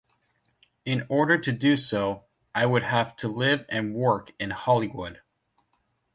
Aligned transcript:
In 0.83 1.05
order 1.09 1.37
to 1.37 1.51
do 1.51 1.77
so 1.77 2.25
I 2.55 2.65
would 2.65 2.81
have 2.81 3.15
to 3.17 3.27
live 3.27 3.67
and 3.69 3.93
work 3.93 4.31
in 4.39 4.49
Hollywood. 4.49 5.21